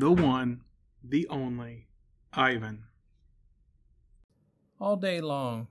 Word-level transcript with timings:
the 0.00 0.10
one, 0.10 0.62
the 1.04 1.28
only, 1.28 1.86
Ivan. 2.32 2.84
All 4.80 4.96
day 4.96 5.20
long, 5.20 5.68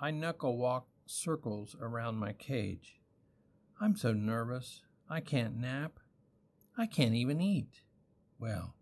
I 0.00 0.10
knuckle 0.10 0.58
walk 0.58 0.88
circles 1.06 1.76
around 1.80 2.16
my 2.16 2.32
cage. 2.32 2.98
I'm 3.80 3.94
so 3.94 4.12
nervous, 4.12 4.82
I 5.08 5.20
can't 5.20 5.56
nap. 5.56 6.00
I 6.76 6.86
can't 6.86 7.14
even 7.14 7.40
eat. 7.40 7.82
Well, 8.40 8.74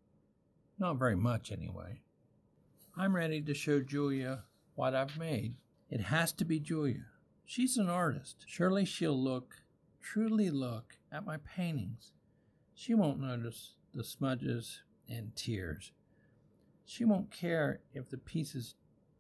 not 0.79 0.99
very 0.99 1.17
much 1.17 1.53
anyway. 1.53 2.01
I'm 2.97 3.15
ready 3.15 3.43
to 3.43 3.53
show 3.53 3.81
Julia 3.81 4.45
what 4.77 4.95
I've 4.95 5.19
made. 5.19 5.57
It 5.91 6.01
has 6.01 6.33
to 6.33 6.47
be 6.47 6.59
Julia. 6.59 7.05
She's 7.45 7.77
an 7.77 7.91
artist. 7.91 8.47
Surely 8.47 8.87
she'll 8.87 9.23
look, 9.23 9.57
truly 10.01 10.49
look, 10.49 10.95
at 11.13 11.27
my 11.27 11.37
paintings. 11.37 12.13
She 12.75 12.95
won't 12.95 13.21
notice 13.21 13.75
the 13.97 14.05
smudges 14.05 14.83
and 15.09 15.35
tears. 15.35 15.93
She 16.85 17.05
won't 17.05 17.31
care 17.31 17.81
if 17.93 18.11
the 18.11 18.19
pieces 18.19 18.75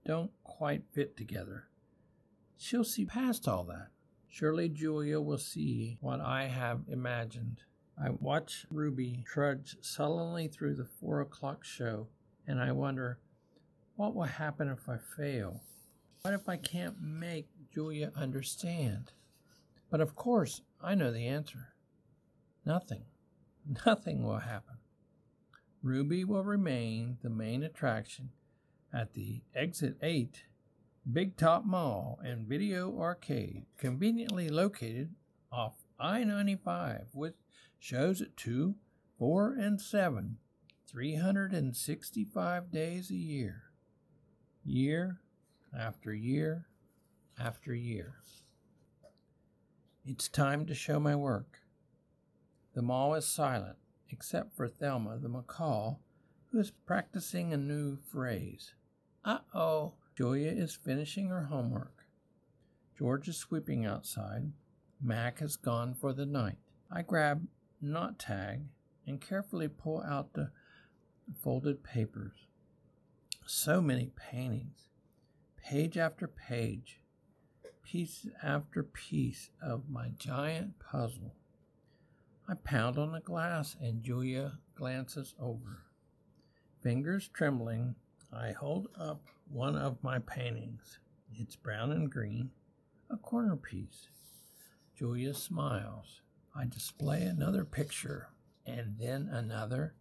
don't 0.05 0.30
quite 0.45 0.85
fit 0.93 1.16
together. 1.16 1.69
She'll 2.59 2.85
see 2.85 3.07
past 3.07 3.49
all 3.49 3.65
that. 3.65 3.89
Surely 4.29 4.69
Julia 4.69 5.21
will 5.21 5.39
see 5.39 5.97
what 6.01 6.21
I 6.21 6.45
have 6.45 6.83
imagined. 6.89 7.62
I 8.01 8.11
watch 8.11 8.66
Ruby 8.71 9.25
trudge 9.27 9.77
sullenly 9.80 10.47
through 10.49 10.75
the 10.75 10.85
four 10.85 11.23
o'clock 11.23 11.65
show, 11.65 12.09
and 12.47 12.61
I 12.61 12.73
wonder 12.73 13.19
what 13.97 14.15
will 14.15 14.24
happen 14.24 14.69
if 14.69 14.88
I 14.88 14.99
fail? 15.16 15.63
What 16.21 16.35
if 16.35 16.49
I 16.49 16.59
can't 16.59 17.01
make 17.01 17.49
Julia 17.73 18.13
understand? 18.15 19.13
But 19.91 20.02
of 20.02 20.15
course, 20.15 20.61
I 20.83 20.95
know 20.95 21.11
the 21.11 21.27
answer. 21.27 21.73
Nothing. 22.66 23.04
Nothing 23.87 24.23
will 24.23 24.39
happen. 24.39 24.77
Ruby 25.83 26.25
will 26.25 26.45
remain 26.45 27.19
the 27.23 27.31
main 27.31 27.63
attraction 27.63 28.31
at 28.93 29.15
the 29.15 29.43
Exit 29.55 29.97
8 30.03 30.45
Big 31.13 31.37
Top 31.37 31.65
Mall 31.65 32.19
and 32.25 32.47
Video 32.47 32.99
Arcade, 32.99 33.67
conveniently 33.77 34.49
located 34.49 35.15
off 35.53 35.75
I 36.01 36.25
95 36.25 37.09
with 37.15 37.35
shows 37.79 38.21
at 38.21 38.37
2, 38.37 38.75
4, 39.19 39.53
and 39.53 39.81
7, 39.81 40.39
365 40.89 42.73
days 42.73 43.11
a 43.11 43.15
year. 43.15 43.63
Year 44.65 45.21
after 45.77 46.13
year 46.13 46.67
after 47.39 47.75
year. 47.75 48.17
It's 50.05 50.29
time 50.29 50.67
to 50.67 50.75
show 50.75 50.99
my 50.99 51.15
work. 51.15 51.61
The 52.77 52.82
mall 52.82 53.15
is 53.15 53.24
silent, 53.27 53.79
except 54.10 54.55
for 54.55 54.69
Thelma 54.69 55.16
the 55.16 55.30
macaw, 55.30 55.96
who 56.52 56.59
is 56.59 56.71
practicing 56.71 57.51
a 57.51 57.57
new 57.57 57.96
phrase. 57.96 58.74
Uh 59.24 59.38
oh, 59.55 59.95
Julia 60.15 60.51
is 60.51 60.77
finishing 60.77 61.30
her 61.30 61.45
homework. 61.45 62.04
George 62.99 63.29
is 63.29 63.38
sweeping 63.38 63.87
outside. 63.87 64.53
Mack 65.00 65.38
has 65.38 65.56
gone 65.56 65.94
for 65.94 66.12
the 66.12 66.27
night. 66.27 66.59
I 66.91 67.00
grab 67.00 67.47
Not-Tag 67.81 68.65
and 69.06 69.22
carefully 69.22 69.69
pull 69.69 70.03
out 70.03 70.34
the 70.34 70.50
folded 71.43 71.82
papers. 71.82 72.37
So 73.47 73.81
many 73.81 74.10
paintings, 74.31 74.88
page 75.56 75.97
after 75.97 76.28
page, 76.28 77.00
piece 77.82 78.27
after 78.43 78.82
piece 78.82 79.49
of 79.62 79.88
my 79.88 80.10
giant 80.19 80.78
puzzle. 80.78 81.32
I 82.49 82.55
pound 82.55 82.97
on 82.97 83.11
the 83.11 83.21
glass 83.21 83.75
and 83.81 84.05
Julia 84.05 84.59
glances 84.77 85.34
over. 85.41 85.82
Fingers 86.81 87.28
trembling, 87.32 87.97
I 88.32 88.53
hold 88.53 88.88
up 88.97 89.22
one 89.50 89.76
of 89.76 90.03
my 90.04 90.20
paintings. 90.20 91.00
It's 91.32 91.56
brown 91.56 91.91
and 91.91 92.10
green, 92.10 92.50
a 93.10 93.16
corner 93.16 93.56
piece. 93.56 94.09
Julia 94.97 95.34
smiles. 95.34 96.20
I 96.54 96.66
display 96.66 97.22
another 97.22 97.65
picture, 97.65 98.28
and 98.65 98.97
then 98.99 99.28
another, 99.28 99.94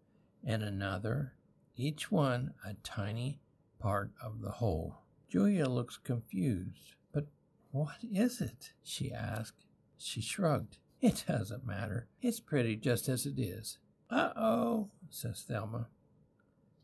and 0.43 0.61
another, 0.61 1.33
each 1.75 2.11
one 2.11 2.53
a 2.63 2.75
tiny 2.75 3.39
part 3.79 4.11
of 4.23 4.41
the 4.41 4.51
whole. 4.51 4.99
Julia 5.27 5.67
looks 5.67 5.97
confused. 5.97 6.95
But 7.11 7.25
what 7.71 7.97
is 8.03 8.39
it? 8.39 8.71
she 8.83 9.11
asked. 9.11 9.65
She 9.97 10.21
shrugged. 10.21 10.77
It 11.01 11.25
doesn't 11.27 11.65
matter. 11.65 12.07
It's 12.21 12.39
pretty 12.39 12.75
just 12.75 13.09
as 13.09 13.25
it 13.25 13.39
is. 13.39 13.77
Uh 14.09 14.31
oh, 14.35 14.89
says 15.09 15.43
Thelma. 15.47 15.87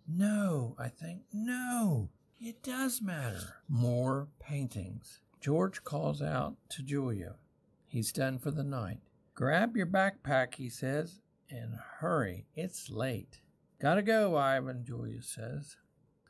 No, 0.07 0.75
I 0.77 0.89
think. 0.89 1.22
No, 1.31 2.09
it 2.39 2.63
does 2.63 3.01
matter. 3.01 3.55
More 3.69 4.27
paintings. 4.39 5.22
George 5.39 5.83
calls 5.83 6.22
out 6.22 6.55
to 6.69 6.83
Julia. 6.83 7.35
He's 7.88 8.11
done 8.11 8.38
for 8.38 8.51
the 8.51 8.63
night. 8.63 9.01
Grab 9.33 9.75
your 9.75 9.88
backpack, 9.88 10.55
he 10.55 10.69
says, 10.69 11.19
and 11.49 11.75
hurry. 11.99 12.45
It's 12.55 12.89
late. 12.89 13.39
Gotta 13.81 14.01
go, 14.01 14.35
Ivan, 14.35 14.85
Julia 14.85 15.22
says. 15.22 15.78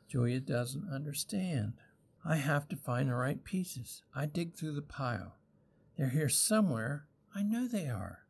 Julia 0.08 0.40
doesn't 0.40 0.90
understand. 0.92 1.74
I 2.24 2.36
have 2.36 2.68
to 2.68 2.76
find 2.76 3.08
the 3.08 3.14
right 3.14 3.42
pieces. 3.42 4.02
I 4.14 4.26
dig 4.26 4.54
through 4.54 4.72
the 4.74 4.82
pile. 4.82 5.36
They're 5.96 6.10
here 6.10 6.28
somewhere. 6.28 7.06
I 7.34 7.42
know 7.42 7.66
they 7.66 7.88
are. 7.88 8.20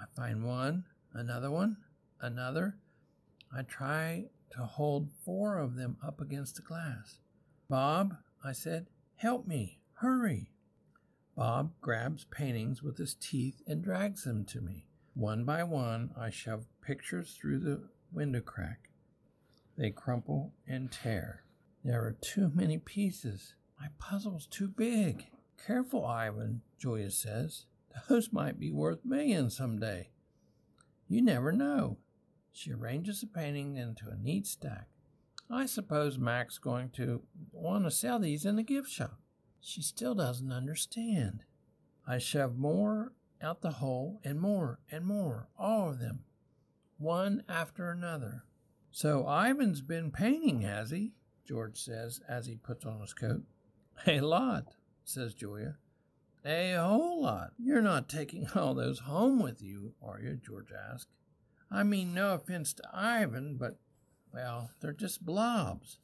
I 0.00 0.04
find 0.14 0.44
one, 0.44 0.84
another 1.12 1.50
one, 1.50 1.76
another. 2.20 2.76
I 3.54 3.62
try 3.62 4.26
to 4.52 4.64
hold 4.64 5.10
four 5.24 5.58
of 5.58 5.76
them 5.76 5.96
up 6.04 6.20
against 6.20 6.56
the 6.56 6.62
glass. 6.62 7.20
Bob, 7.68 8.16
I 8.44 8.52
said, 8.52 8.86
help 9.16 9.46
me, 9.46 9.80
hurry. 9.94 10.50
Bob 11.36 11.72
grabs 11.80 12.24
paintings 12.24 12.82
with 12.82 12.96
his 12.96 13.14
teeth 13.14 13.60
and 13.66 13.82
drags 13.82 14.24
them 14.24 14.44
to 14.46 14.60
me. 14.60 14.86
One 15.14 15.44
by 15.44 15.62
one, 15.64 16.10
I 16.18 16.30
shove 16.30 16.64
pictures 16.80 17.36
through 17.38 17.60
the 17.60 17.82
window 18.12 18.40
crack. 18.40 18.88
They 19.76 19.90
crumple 19.90 20.52
and 20.66 20.90
tear. 20.90 21.42
There 21.84 22.00
are 22.00 22.16
too 22.20 22.50
many 22.54 22.78
pieces. 22.78 23.54
My 23.78 23.88
puzzle's 23.98 24.46
too 24.46 24.68
big. 24.68 25.26
Careful, 25.66 26.06
Ivan, 26.06 26.62
Julia 26.78 27.10
says. 27.10 27.66
Those 28.08 28.32
might 28.32 28.58
be 28.58 28.70
worth 28.70 29.04
millions 29.04 29.56
some 29.56 29.78
day. 29.78 30.10
You 31.08 31.22
never 31.22 31.52
know. 31.52 31.98
She 32.52 32.72
arranges 32.72 33.20
the 33.20 33.26
painting 33.26 33.76
into 33.76 34.08
a 34.08 34.16
neat 34.16 34.46
stack. 34.46 34.88
I 35.50 35.66
suppose 35.66 36.18
Mack's 36.18 36.58
going 36.58 36.90
to 36.90 37.22
want 37.52 37.84
to 37.84 37.90
sell 37.90 38.18
these 38.18 38.44
in 38.44 38.56
the 38.56 38.62
gift 38.62 38.90
shop. 38.90 39.18
She 39.60 39.82
still 39.82 40.14
doesn't 40.14 40.52
understand. 40.52 41.44
I 42.06 42.18
shove 42.18 42.56
more 42.56 43.12
out 43.42 43.60
the 43.60 43.72
hole 43.72 44.20
and 44.24 44.40
more 44.40 44.80
and 44.90 45.04
more, 45.04 45.48
all 45.58 45.90
of 45.90 45.98
them, 45.98 46.24
one 46.98 47.42
after 47.48 47.90
another. 47.90 48.44
So 48.90 49.28
Ivan's 49.28 49.82
been 49.82 50.10
painting, 50.10 50.62
has 50.62 50.90
he? 50.90 51.12
George 51.46 51.78
says 51.78 52.20
as 52.28 52.46
he 52.46 52.56
puts 52.56 52.84
on 52.84 53.00
his 53.00 53.12
coat. 53.12 53.42
A 54.06 54.20
lot, 54.20 54.74
says 55.04 55.34
Julia. 55.34 55.76
A 56.46 56.74
whole 56.74 57.22
lot. 57.22 57.50
You're 57.58 57.82
not 57.82 58.08
taking 58.08 58.46
all 58.54 58.74
those 58.74 59.00
home 59.00 59.42
with 59.42 59.60
you, 59.60 59.94
are 60.00 60.20
you? 60.20 60.38
George 60.44 60.70
asked. 60.72 61.08
I 61.70 61.82
mean, 61.82 62.14
no 62.14 62.34
offense 62.34 62.72
to 62.74 62.82
Ivan, 62.94 63.56
but, 63.56 63.78
well, 64.32 64.70
they're 64.80 64.92
just 64.92 65.26
blobs. 65.26 65.98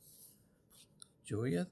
Julia 1.24 1.68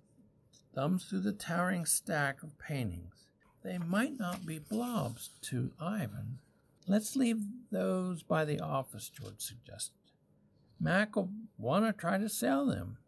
thumbs 0.75 1.05
through 1.05 1.21
the 1.21 1.33
towering 1.33 1.85
stack 1.85 2.43
of 2.43 2.59
paintings. 2.59 3.27
They 3.65 3.79
might 3.79 4.19
not 4.19 4.47
be 4.47 4.59
blobs 4.59 5.31
to 5.43 5.73
Ivan. 5.81 6.39
Let's 6.87 7.17
leave 7.17 7.43
those 7.71 8.23
by 8.23 8.45
the 8.45 8.61
office, 8.61 9.11
George 9.11 9.41
suggested. 9.41 9.95
Mack 10.81 11.17
will 11.17 11.31
want 11.59 11.85
to 11.85 11.93
try 11.93 12.19
to 12.19 12.29
sell 12.29 12.67
them. 12.67 12.99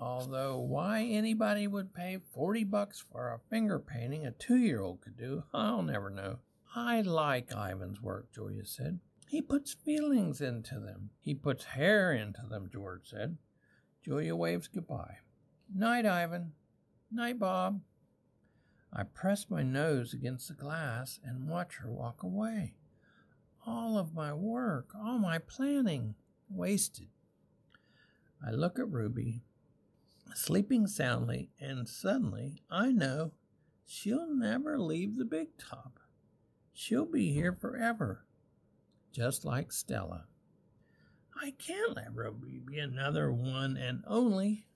Although 0.00 0.58
why 0.58 1.02
anybody 1.02 1.66
would 1.66 1.92
pay 1.92 2.18
40 2.32 2.62
bucks 2.64 3.00
for 3.00 3.32
a 3.32 3.40
finger 3.50 3.80
painting 3.80 4.24
a 4.24 4.30
two 4.30 4.56
year 4.56 4.80
old 4.80 5.00
could 5.00 5.16
do, 5.16 5.42
I'll 5.52 5.82
never 5.82 6.08
know. 6.08 6.38
I 6.76 7.00
like 7.00 7.50
Ivan's 7.50 8.00
work, 8.00 8.32
Julia 8.32 8.64
said. 8.64 9.00
He 9.26 9.42
puts 9.42 9.74
feelings 9.74 10.40
into 10.40 10.78
them. 10.78 11.10
He 11.20 11.34
puts 11.34 11.64
hair 11.64 12.12
into 12.12 12.42
them, 12.48 12.70
George 12.72 13.10
said. 13.10 13.38
Julia 14.04 14.36
waves 14.36 14.68
goodbye. 14.68 15.18
Night, 15.74 16.06
Ivan. 16.06 16.52
Night, 17.10 17.38
Bob. 17.38 17.80
I 18.92 19.02
press 19.02 19.50
my 19.50 19.62
nose 19.62 20.14
against 20.14 20.48
the 20.48 20.54
glass 20.54 21.18
and 21.24 21.48
watch 21.48 21.76
her 21.76 21.90
walk 21.90 22.22
away. 22.22 22.76
All 23.66 23.98
of 23.98 24.14
my 24.14 24.32
work, 24.32 24.92
all 24.94 25.18
my 25.18 25.38
planning, 25.38 26.14
wasted. 26.48 27.08
I 28.46 28.50
look 28.50 28.78
at 28.78 28.88
Ruby, 28.88 29.42
sleeping 30.34 30.86
soundly, 30.86 31.50
and 31.60 31.88
suddenly 31.88 32.62
I 32.70 32.92
know 32.92 33.32
she'll 33.84 34.32
never 34.34 34.78
leave 34.78 35.16
the 35.16 35.24
big 35.24 35.58
top. 35.58 35.98
She'll 36.72 37.06
be 37.06 37.32
here 37.32 37.52
forever 37.52 38.24
just 39.12 39.44
like 39.44 39.72
Stella. 39.72 40.26
I 41.40 41.52
can't 41.58 41.96
let 41.96 42.14
Ruby 42.14 42.60
be 42.64 42.78
another 42.78 43.32
one 43.32 43.76
and 43.76 44.04
only. 44.06 44.66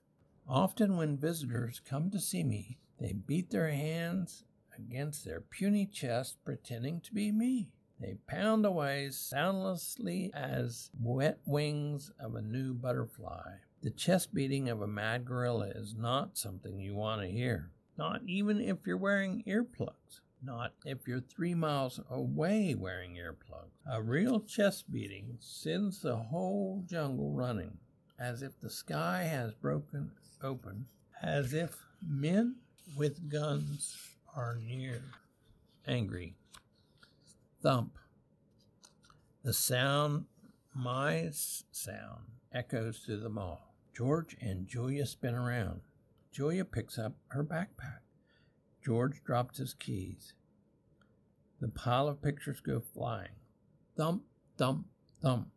Often, 0.47 0.97
when 0.97 1.17
visitors 1.17 1.81
come 1.83 2.09
to 2.11 2.19
see 2.19 2.43
me, 2.43 2.77
they 2.99 3.13
beat 3.13 3.51
their 3.51 3.69
hands 3.69 4.43
against 4.77 5.23
their 5.23 5.39
puny 5.41 5.85
chest, 5.85 6.37
pretending 6.43 6.99
to 7.01 7.13
be 7.13 7.31
me. 7.31 7.69
They 7.99 8.15
pound 8.27 8.65
away 8.65 9.09
soundlessly 9.11 10.31
as 10.33 10.89
wet 10.99 11.39
wings 11.45 12.11
of 12.19 12.35
a 12.35 12.41
new 12.41 12.73
butterfly. 12.73 13.59
The 13.83 13.91
chest 13.91 14.33
beating 14.33 14.69
of 14.69 14.81
a 14.81 14.87
mad 14.87 15.25
gorilla 15.25 15.67
is 15.75 15.93
not 15.93 16.37
something 16.37 16.79
you 16.79 16.95
want 16.95 17.21
to 17.21 17.27
hear, 17.27 17.69
not 17.97 18.21
even 18.25 18.61
if 18.61 18.87
you're 18.87 18.95
wearing 18.95 19.43
earplugs, 19.45 20.21
not 20.41 20.71
if 20.85 21.05
you're 21.05 21.19
three 21.19 21.53
miles 21.53 21.99
away 22.09 22.75
wearing 22.75 23.17
earplugs. 23.17 23.73
A 23.85 24.01
real 24.01 24.39
chest 24.39 24.89
beating 24.89 25.35
sends 25.41 26.01
the 26.01 26.15
whole 26.15 26.85
jungle 26.87 27.33
running, 27.33 27.77
as 28.17 28.41
if 28.41 28.57
the 28.57 28.69
sky 28.69 29.23
has 29.23 29.53
broken 29.53 30.11
open, 30.41 30.85
as 31.21 31.53
if 31.53 31.75
men 32.01 32.55
with 32.95 33.29
guns 33.29 33.97
are 34.33 34.55
near. 34.65 35.03
Angry. 35.85 36.37
Thump. 37.61 37.97
The 39.43 39.51
sound, 39.51 40.27
my 40.73 41.31
sound, 41.33 42.23
echoes 42.53 42.99
through 42.99 43.19
the 43.19 43.27
mall. 43.27 43.72
George 43.95 44.35
and 44.41 44.67
Julia 44.67 45.05
spin 45.05 45.35
around. 45.35 45.81
Julia 46.31 46.65
picks 46.65 46.97
up 46.97 47.13
her 47.27 47.43
backpack. 47.43 47.99
George 48.83 49.23
drops 49.23 49.59
his 49.59 49.73
keys. 49.73 50.33
The 51.61 51.67
pile 51.67 52.07
of 52.07 52.21
pictures 52.21 52.59
go 52.59 52.79
flying. 52.79 53.35
Thump, 53.95 54.23
thump, 54.57 54.87
thump. 55.21 55.49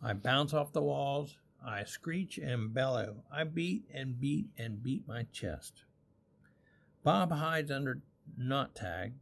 I 0.00 0.12
bounce 0.12 0.54
off 0.54 0.72
the 0.72 0.82
walls. 0.82 1.36
I 1.64 1.84
screech 1.84 2.38
and 2.38 2.72
bellow. 2.72 3.24
I 3.30 3.44
beat 3.44 3.84
and 3.92 4.20
beat 4.20 4.46
and 4.56 4.82
beat 4.82 5.06
my 5.06 5.26
chest. 5.32 5.82
Bob 7.04 7.32
hides 7.32 7.70
under 7.70 8.02
Not-Tag, 8.38 9.14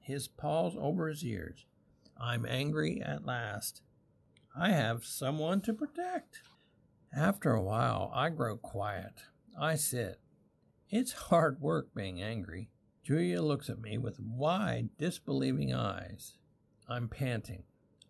his 0.00 0.28
paws 0.28 0.74
over 0.78 1.08
his 1.08 1.24
ears. 1.24 1.64
I'm 2.20 2.46
angry 2.46 3.02
at 3.02 3.24
last. 3.24 3.80
I 4.54 4.70
have 4.70 5.04
someone 5.04 5.62
to 5.62 5.72
protect. 5.72 6.42
After 7.16 7.52
a 7.52 7.62
while, 7.62 8.10
I 8.12 8.30
grow 8.30 8.56
quiet. 8.56 9.22
I 9.58 9.76
sit. 9.76 10.18
It's 10.90 11.12
hard 11.12 11.60
work 11.60 11.94
being 11.94 12.20
angry. 12.20 12.70
Julia 13.04 13.40
looks 13.40 13.70
at 13.70 13.80
me 13.80 13.98
with 13.98 14.18
wide, 14.18 14.88
disbelieving 14.98 15.72
eyes. 15.72 16.38
I'm 16.88 17.08
panting. 17.08 17.62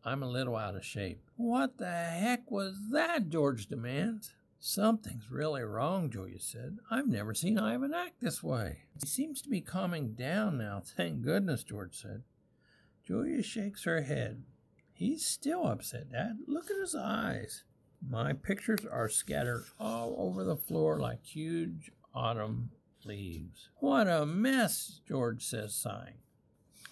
I'm 0.04 0.22
a 0.22 0.28
little 0.28 0.56
out 0.56 0.74
of 0.74 0.84
shape. 0.84 1.20
What 1.36 1.76
the 1.76 1.90
heck 1.90 2.50
was 2.50 2.76
that? 2.92 3.28
George 3.28 3.66
demands. 3.66 4.34
Something's 4.58 5.30
really 5.30 5.62
wrong, 5.62 6.08
Julia 6.08 6.40
said. 6.40 6.78
I've 6.90 7.08
never 7.08 7.34
seen 7.34 7.58
Ivan 7.58 7.92
act 7.92 8.22
this 8.22 8.42
way. 8.42 8.84
He 8.98 9.06
seems 9.06 9.42
to 9.42 9.50
be 9.50 9.60
calming 9.60 10.14
down 10.14 10.56
now, 10.56 10.80
thank 10.96 11.20
goodness, 11.20 11.62
George 11.62 11.94
said. 11.94 12.22
Julia 13.06 13.42
shakes 13.42 13.84
her 13.84 14.00
head. 14.00 14.44
He's 14.94 15.26
still 15.26 15.66
upset, 15.66 16.12
Dad. 16.12 16.38
Look 16.46 16.70
at 16.70 16.80
his 16.80 16.94
eyes. 16.94 17.64
My 18.08 18.32
pictures 18.34 18.84
are 18.90 19.08
scattered 19.08 19.64
all 19.80 20.14
over 20.18 20.44
the 20.44 20.56
floor 20.56 21.00
like 21.00 21.24
huge 21.24 21.90
autumn 22.14 22.70
leaves. 23.04 23.70
What 23.76 24.08
a 24.08 24.26
mess, 24.26 25.00
George 25.08 25.42
says, 25.42 25.74
sighing. 25.74 26.18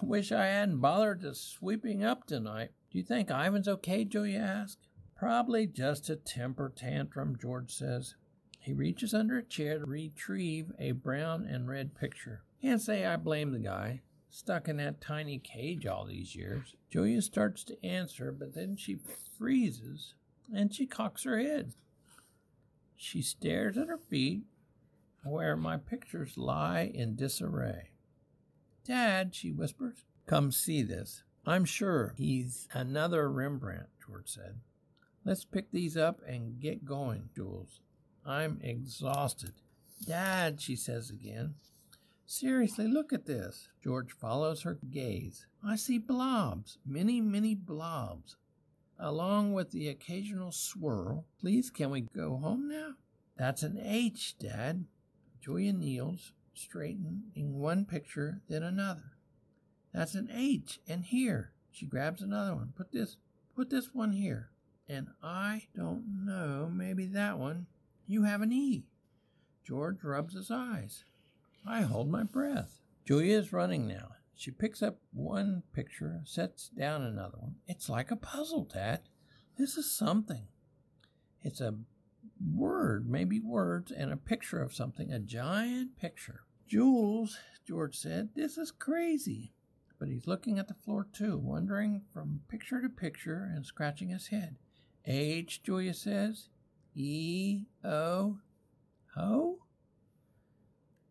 Wish 0.01 0.33
I 0.33 0.47
hadn't 0.47 0.79
bothered 0.79 1.21
to 1.21 1.35
sweeping 1.35 2.03
up 2.03 2.27
tonight. 2.27 2.71
Do 2.91 2.99
you 2.99 3.05
think 3.05 3.31
Ivan's 3.31 3.69
okay? 3.69 4.05
Julia 4.05 4.39
asked. 4.39 4.89
Probably 5.15 5.67
just 5.67 6.11
a 6.11 6.17
temper 6.17 6.73
tantrum, 6.75 7.37
George 7.41 7.73
says. 7.73 8.15
He 8.59 8.73
reaches 8.73 9.15
under 9.15 9.39
a 9.39 9.45
chair 9.45 9.79
to 9.79 9.85
retrieve 9.85 10.73
a 10.79 10.93
brown 10.93 11.45
and 11.45 11.69
red 11.69 11.95
picture. 11.95 12.43
Can't 12.61 12.81
say 12.81 13.05
I 13.05 13.17
blame 13.17 13.53
the 13.53 13.59
guy. 13.59 14.03
Stuck 14.29 14.67
in 14.67 14.79
that 14.79 15.01
tiny 15.01 15.39
cage 15.39 15.87
all 15.87 16.07
these 16.07 16.35
years. 16.35 16.75
Julia 16.91 17.21
starts 17.23 17.65
to 17.65 17.85
answer, 17.85 18.33
but 18.33 18.55
then 18.55 18.77
she 18.77 18.99
freezes 19.39 20.15
and 20.55 20.75
she 20.75 20.87
cocks 20.87 21.25
her 21.25 21.39
head. 21.39 21.73
She 22.97 23.23
stares 23.23 23.77
at 23.77 23.89
her 23.89 23.99
feet, 23.99 24.43
where 25.25 25.57
my 25.57 25.77
pictures 25.77 26.37
lie 26.37 26.91
in 26.93 27.17
disarray. 27.17 27.91
Dad, 28.85 29.35
she 29.35 29.51
whispers, 29.51 30.05
come 30.27 30.53
see 30.53 30.83
this. 30.83 31.23
I'm 31.47 31.65
sure 31.65 32.15
he's 32.17 32.69
another 32.73 33.31
Rembrandt, 33.31 33.89
George 34.05 34.29
said. 34.29 34.61
Let's 35.25 35.45
pick 35.45 35.71
these 35.71 35.97
up 35.97 36.21
and 36.27 36.61
get 36.61 36.85
going, 36.85 37.29
Jules. 37.35 37.81
I'm 38.25 38.59
exhausted. 38.63 39.55
Dad, 40.07 40.61
she 40.61 40.77
says 40.77 41.11
again. 41.11 41.55
Seriously, 42.27 42.89
look 42.89 43.13
at 43.13 43.27
this. 43.27 43.69
George 43.83 44.13
follows 44.13 44.63
her 44.63 44.79
gaze. 44.91 45.47
I 45.65 45.77
see 45.77 45.99
blobs, 45.99 46.79
many, 46.87 47.21
many 47.21 47.55
blobs, 47.55 48.37
along 48.99 49.53
with 49.53 49.71
the 49.71 49.89
occasional 49.89 50.53
swirl. 50.53 51.27
Please, 51.41 51.71
can 51.71 51.91
we 51.91 52.01
go 52.01 52.37
home 52.37 52.69
now? 52.69 52.95
That's 53.37 53.63
an 53.63 53.79
H, 53.83 54.37
Dad. 54.39 54.87
Julia 55.41 55.73
kneels, 55.73 56.33
straightening 56.55 57.23
one 57.35 57.85
picture, 57.85 58.41
then 58.49 58.63
another. 58.63 59.17
That's 59.93 60.15
an 60.15 60.29
H, 60.33 60.81
and 60.87 61.05
here. 61.05 61.53
She 61.71 61.87
grabs 61.87 62.23
another 62.23 62.55
one. 62.55 62.73
Put 62.77 62.93
this, 62.93 63.17
put 63.57 63.71
this 63.71 63.91
one 63.93 64.13
here. 64.13 64.51
And 64.89 65.09
I 65.23 65.69
don't 65.75 66.25
know, 66.25 66.71
maybe 66.73 67.07
that 67.07 67.39
one. 67.39 67.67
You 68.07 68.25
have 68.25 68.43
an 68.43 68.53
E. 68.53 68.85
George 69.65 70.03
rubs 70.03 70.35
his 70.35 70.51
eyes. 70.51 71.05
I 71.67 71.83
hold 71.83 72.11
my 72.11 72.25
breath. 72.25 72.81
Julia 73.05 73.39
is 73.39 73.53
running 73.53 73.87
now. 73.87 74.13
She 74.43 74.51
picks 74.51 74.83
up 74.83 74.99
one 75.13 75.63
picture, 75.73 76.21
sets 76.25 76.69
down 76.71 77.03
another 77.03 77.39
one. 77.39 77.55
It's 77.69 77.89
like 77.89 78.11
a 78.11 78.17
puzzle, 78.17 78.65
Dad. 78.65 79.03
This 79.57 79.77
is 79.77 79.89
something. 79.89 80.49
It's 81.43 81.61
a 81.61 81.77
word, 82.53 83.09
maybe 83.09 83.39
words, 83.39 83.93
and 83.93 84.13
a 84.13 84.17
picture 84.17 84.61
of 84.61 84.75
something, 84.75 85.13
a 85.13 85.21
giant 85.21 85.97
picture. 85.97 86.41
Jules, 86.67 87.39
George 87.69 87.97
said, 87.97 88.31
this 88.35 88.59
is 88.59 88.73
crazy. 88.73 89.53
But 90.01 90.09
he's 90.09 90.27
looking 90.27 90.59
at 90.59 90.67
the 90.67 90.75
floor 90.75 91.07
too, 91.13 91.39
wandering 91.39 92.03
from 92.13 92.41
picture 92.49 92.83
to 92.83 92.89
picture 92.89 93.49
and 93.55 93.65
scratching 93.65 94.09
his 94.09 94.27
head. 94.27 94.57
H, 95.07 95.63
Julia 95.63 95.95
says. 95.95 96.49
E, 96.97 97.67
O, 97.85 98.39
ho? 99.15 99.59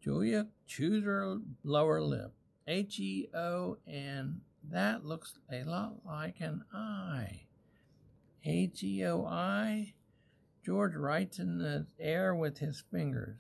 Julia 0.03 0.47
chews 0.67 1.05
her 1.05 1.38
lower 1.63 2.01
lip. 2.01 2.33
H, 2.68 3.00
E, 3.00 3.27
O, 3.34 3.77
and 3.88 4.41
that 4.70 5.06
looks 5.06 5.34
a 5.51 5.63
lot 5.63 6.06
like 6.06 6.39
an 6.39 6.63
I. 6.74 7.41
H, 8.46 8.84
E, 8.84 9.06
O, 9.06 9.25
I. 9.25 9.94
George 10.63 10.96
writes 10.96 11.39
in 11.39 11.58
the 11.58 11.88
air 12.00 12.36
with 12.36 12.60
his 12.60 12.80
fingers. 12.80 13.39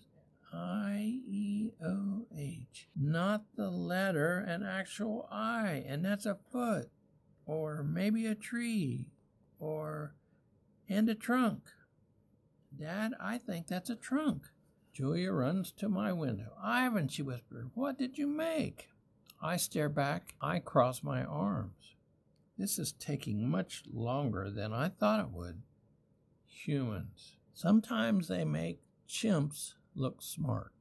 I 0.53 1.21
E 1.27 1.71
O 1.81 2.25
H. 2.35 2.89
Not 2.95 3.43
the 3.55 3.69
letter, 3.69 4.39
an 4.39 4.63
actual 4.63 5.27
I, 5.31 5.85
and 5.87 6.03
that's 6.03 6.25
a 6.25 6.35
foot, 6.35 6.89
or 7.45 7.83
maybe 7.83 8.25
a 8.25 8.35
tree, 8.35 9.11
or 9.59 10.15
and 10.89 11.07
a 11.07 11.15
trunk. 11.15 11.69
Dad, 12.77 13.13
I 13.19 13.37
think 13.37 13.67
that's 13.67 13.89
a 13.89 13.95
trunk. 13.95 14.47
Julia 14.93 15.31
runs 15.31 15.71
to 15.73 15.87
my 15.87 16.11
window. 16.11 16.51
Ivan, 16.61 17.07
she 17.07 17.21
whispered, 17.21 17.71
what 17.73 17.97
did 17.97 18.17
you 18.17 18.27
make? 18.27 18.89
I 19.41 19.57
stare 19.57 19.89
back. 19.89 20.35
I 20.39 20.59
cross 20.59 21.01
my 21.01 21.23
arms. 21.23 21.95
This 22.57 22.77
is 22.77 22.91
taking 22.91 23.49
much 23.49 23.83
longer 23.91 24.51
than 24.51 24.71
I 24.71 24.89
thought 24.89 25.19
it 25.19 25.31
would. 25.31 25.63
Humans. 26.45 27.37
Sometimes 27.53 28.27
they 28.27 28.45
make 28.45 28.81
chimps 29.09 29.73
look 29.95 30.21
smart. 30.21 30.71